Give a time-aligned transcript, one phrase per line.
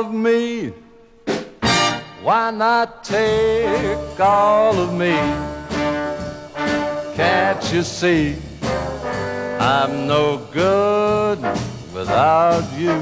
[0.00, 0.72] of me?
[2.22, 5.12] Why not take all of me?
[7.14, 8.36] Can't you see
[9.60, 11.38] I'm no good
[11.92, 12.98] without you?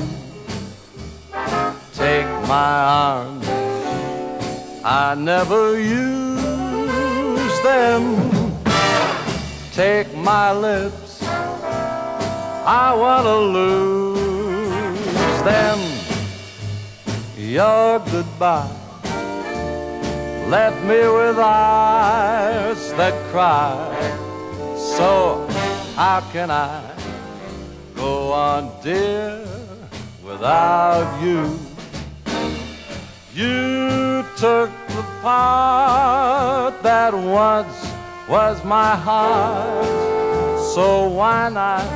[1.95, 2.27] Take
[2.57, 2.75] my
[3.07, 3.47] arms,
[4.85, 8.03] I never use them.
[9.73, 11.23] Take my lips,
[12.83, 15.98] I wanna lose them.
[17.49, 18.69] Your goodbye
[20.49, 23.73] left me with eyes that cry.
[24.77, 25.49] So
[25.97, 26.83] how can I
[27.97, 29.43] go on, dear,
[30.23, 31.59] without you?
[33.33, 37.91] You took the part that once
[38.29, 39.87] was my heart.
[40.75, 41.89] So why not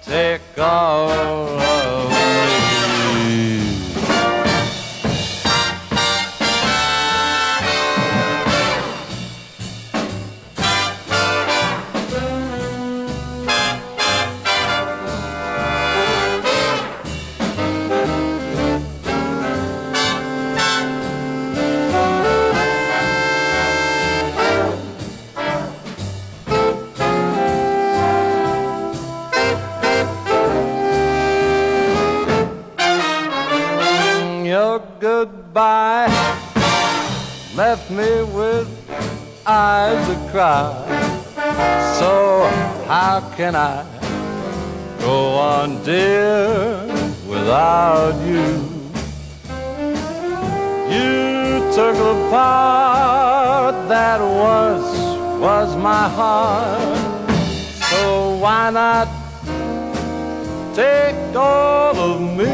[0.00, 1.49] take all
[34.60, 36.12] Your goodbye
[37.56, 38.68] left me with
[39.46, 40.68] eyes that cry.
[41.98, 42.12] So
[42.86, 43.86] how can I
[45.00, 45.16] go
[45.52, 46.76] on, dear,
[47.32, 48.48] without you?
[50.94, 51.12] You
[51.76, 54.84] took the part that was
[55.40, 56.98] was my heart.
[57.90, 59.08] So why not
[60.74, 62.49] take all of me?